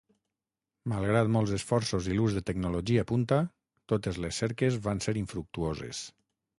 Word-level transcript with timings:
Malgrat 0.93 1.29
molts 1.35 1.53
esforços 1.57 2.09
i 2.09 2.17
l'ús 2.17 2.39
de 2.39 2.43
tecnologia 2.49 3.05
punta, 3.13 3.41
totes 3.95 4.21
les 4.27 4.43
cerques 4.45 4.83
van 4.91 5.07
ser 5.09 5.19
infructuoses. 5.27 6.07